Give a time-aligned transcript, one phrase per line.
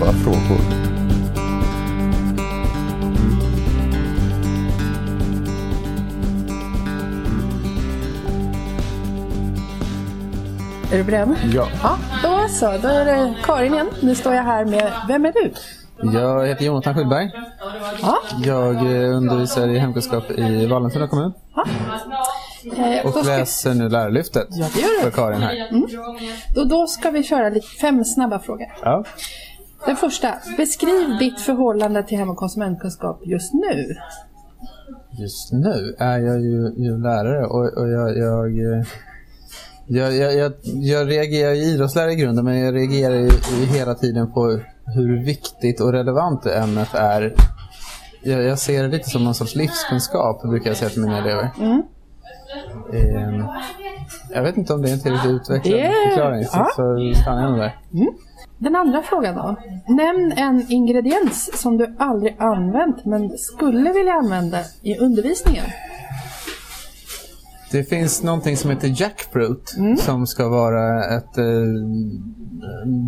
[0.00, 0.60] bara frågor.
[10.92, 11.36] Är du beredd?
[11.54, 11.68] Ja.
[11.82, 12.66] Ja, då så.
[12.82, 13.90] Då är det Karin igen.
[14.02, 15.52] Nu står jag här med, vem är du?
[16.12, 17.30] Jag heter Jonathan Skyddberg.
[18.02, 21.32] Ja, Jag eh, undervisar i hemkunskap i Vallentuna kommun
[22.76, 25.10] eh, och läser nu Lärarlyftet Ja, det gör du.
[25.10, 26.54] för Karin här.
[26.54, 28.66] då, då ska vi köra lite fem snabba frågor.
[28.82, 29.04] Ja.
[29.86, 30.34] Den första.
[30.56, 33.96] Beskriv ditt förhållande till hem och konsumentkunskap just nu.
[35.10, 38.56] Just nu är jag ju, ju lärare och, och jag, jag,
[39.88, 44.32] jag, jag, jag, reagerar i idrottslärare i grunden men jag reagerar ju ju hela tiden
[44.32, 47.34] på hur viktigt och relevant det ämnet är.
[48.22, 51.50] Jag, jag ser det lite som någon sorts livskunskap brukar jag säga till mina elever.
[52.92, 53.44] Eh,
[54.34, 56.68] jag vet inte om det är en tillräckligt utvecklad Det- förklaring så, ja.
[56.76, 57.74] så stannar jag där.
[58.58, 59.56] Den andra frågan då.
[59.94, 65.64] Nämn en ingrediens som du aldrig använt men skulle vilja använda i undervisningen.
[67.70, 71.44] Det finns någonting som heter jackfruit som ska vara ett eh,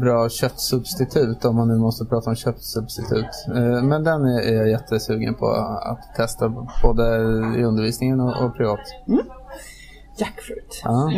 [0.01, 3.47] bra köttsubstitut om man nu måste prata om köttsubstitut.
[3.55, 5.47] Eh, men den är, är jag jättesugen på
[5.83, 7.03] att testa både
[7.59, 8.81] i undervisningen och, och privat.
[10.19, 10.83] Jackfruit.
[10.85, 11.13] Ja.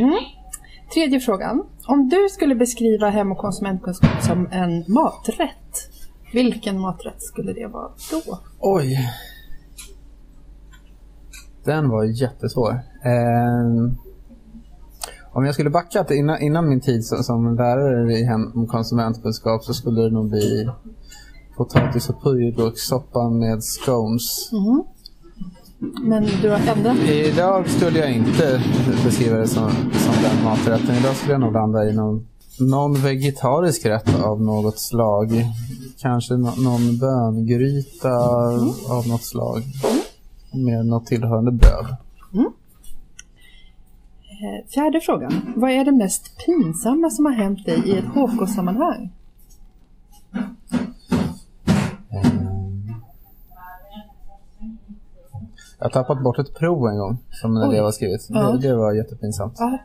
[0.94, 1.62] Tredje frågan.
[1.86, 5.90] Om du skulle beskriva hem och konsumentkunskap som en maträtt,
[6.32, 8.38] vilken maträtt skulle det vara då?
[8.60, 8.98] Oj.
[11.64, 12.70] Den var jättesvår.
[13.04, 13.92] Eh,
[15.32, 19.64] om jag skulle backa till innan, innan min tid som, som lärare i hem konsumentkunskap
[19.64, 20.68] så skulle det nog bli
[21.56, 24.50] potatis och purjolökssoppa med scones.
[26.02, 28.62] Men du har ändrat Idag skulle jag inte
[29.04, 30.94] beskriva det som, som den maträtten.
[30.96, 32.26] Idag skulle jag nog landa i någon,
[32.60, 35.44] någon vegetarisk rätt av något slag.
[35.98, 38.14] Kanske nå- någon böngryta
[38.90, 39.62] av något slag.
[40.52, 41.96] Med något tillhörande bröd.
[44.42, 45.32] Eh, Fjärde frågan.
[45.56, 49.10] Vad är det mest pinsamma som har hänt dig i ett HK-sammanhang?
[55.78, 58.26] Jag har tappat bort ett prov en gång som en elev har skrivit.
[58.28, 58.52] Ja.
[58.52, 59.54] Det, det var jättepinsamt.
[59.58, 59.78] Ja.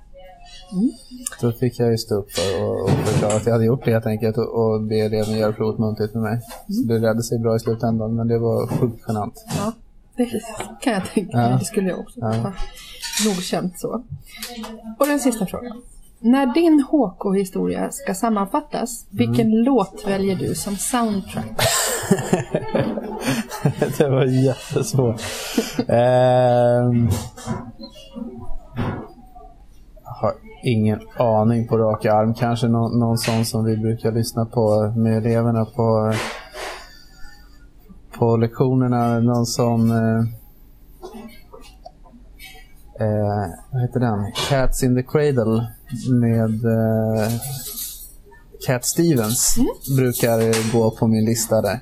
[1.41, 3.91] Då fick jag ju stå upp för och, och förklara att jag hade gjort det
[3.91, 6.41] helt enkelt och, och be eleven göra provet muntligt med mig.
[6.67, 9.45] Så det ledde sig bra i slutändan men det var sjukt genant.
[9.57, 9.73] Ja,
[10.17, 10.29] det
[10.81, 11.51] kan jag tänka mig.
[11.51, 11.57] Ja.
[11.57, 12.33] Det skulle jag också ha
[13.25, 14.03] nog känt så.
[14.99, 15.81] Och den sista frågan.
[16.19, 19.63] När din HK-historia ska sammanfattas, vilken Mm.
[19.63, 21.45] låt väljer du som soundtrack?
[23.97, 25.21] det var jättesvårt.
[25.87, 27.09] Ehm,
[30.03, 32.33] jag har ingen aning på rak arm.
[32.33, 36.13] Kanske någon, någon sån som vi brukar lyssna på med eleverna på,
[38.19, 39.19] på lektionerna.
[39.19, 39.91] Någon sån...
[39.91, 40.19] Eh,
[42.99, 44.31] eh, vad heter den?
[44.49, 45.67] Cats in the Cradle
[46.11, 47.31] med eh,
[48.67, 49.55] Cat Stevens.
[49.97, 51.79] Brukar gå på min lista där.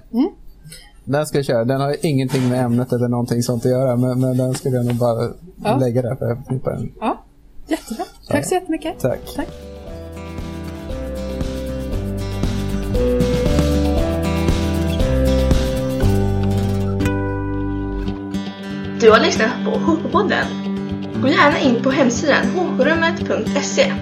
[1.04, 1.66] Den ska jag köra.
[1.66, 3.96] Den har ingenting med ämnet eller någonting sånt att göra.
[3.96, 5.30] Men, men den skulle jag nog bara
[5.64, 5.78] Ja.
[5.78, 6.92] lägga där för jag förknippar den.
[7.00, 7.24] Ja,
[7.68, 8.06] jättebra.
[8.30, 9.00] Tack så jättemycket.
[9.00, 9.20] Tack.
[9.36, 9.48] Tack.
[19.06, 20.46] Du har lyssnat på HK-podden.
[21.22, 23.94] Gå gärna in på hemsidan hkrummet.se